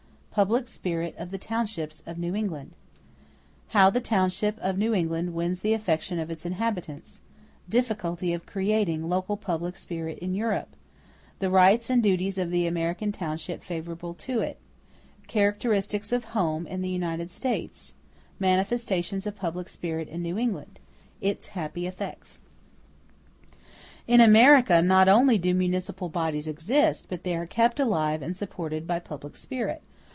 Public 0.33 0.69
Spirit 0.69 1.13
Of 1.17 1.29
The 1.29 1.37
Townships 1.37 2.01
Of 2.05 2.17
New 2.17 2.33
England 2.33 2.71
How 3.75 3.89
the 3.89 3.99
township 3.99 4.57
of 4.59 4.77
New 4.77 4.93
England 4.93 5.33
wins 5.33 5.59
the 5.59 5.73
affections 5.73 6.21
of 6.21 6.31
its 6.31 6.45
inhabitants—Difficulty 6.45 8.31
of 8.31 8.45
creating 8.45 9.09
local 9.09 9.35
public 9.35 9.75
spirit 9.75 10.17
in 10.19 10.33
Europe—The 10.33 11.49
rights 11.49 11.89
and 11.89 12.01
duties 12.01 12.37
of 12.37 12.49
the 12.49 12.65
American 12.65 13.11
township 13.11 13.61
favorable 13.61 14.13
to 14.13 14.39
it—Characteristics 14.39 16.13
of 16.13 16.23
home 16.31 16.65
in 16.65 16.81
the 16.81 16.87
United 16.89 17.29
States—Manifestations 17.29 19.27
of 19.27 19.35
public 19.35 19.67
spirit 19.67 20.07
in 20.07 20.21
New 20.21 20.37
England—Its 20.37 21.47
happy 21.47 21.87
effects. 21.87 22.41
In 24.07 24.21
America, 24.21 24.81
not 24.81 25.09
only 25.09 25.37
do 25.37 25.53
municipal 25.53 26.07
bodies 26.07 26.47
exist, 26.47 27.07
but 27.09 27.23
they 27.23 27.35
are 27.35 27.45
kept 27.45 27.81
alive 27.81 28.21
and 28.21 28.33
supported 28.33 28.87
by 28.87 28.97
public 28.99 29.35
spirit. 29.35 29.81